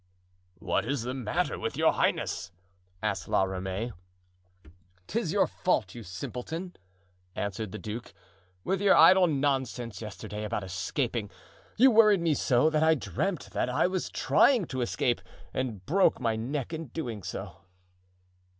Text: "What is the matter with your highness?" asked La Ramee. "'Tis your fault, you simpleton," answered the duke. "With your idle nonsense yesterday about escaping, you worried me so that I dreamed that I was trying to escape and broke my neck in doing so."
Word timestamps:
"What 0.57 0.83
is 0.83 1.03
the 1.03 1.13
matter 1.13 1.59
with 1.59 1.77
your 1.77 1.93
highness?" 1.93 2.51
asked 3.03 3.27
La 3.27 3.43
Ramee. 3.43 3.91
"'Tis 5.05 5.31
your 5.31 5.45
fault, 5.45 5.93
you 5.93 6.01
simpleton," 6.01 6.75
answered 7.35 7.71
the 7.71 7.77
duke. 7.77 8.11
"With 8.63 8.81
your 8.81 8.95
idle 8.95 9.27
nonsense 9.27 10.01
yesterday 10.01 10.43
about 10.43 10.63
escaping, 10.63 11.29
you 11.77 11.91
worried 11.91 12.21
me 12.21 12.33
so 12.33 12.67
that 12.71 12.81
I 12.81 12.95
dreamed 12.95 13.49
that 13.51 13.69
I 13.69 13.85
was 13.85 14.09
trying 14.09 14.65
to 14.73 14.81
escape 14.81 15.21
and 15.53 15.85
broke 15.85 16.19
my 16.19 16.35
neck 16.35 16.73
in 16.73 16.87
doing 16.87 17.21
so." 17.21 17.57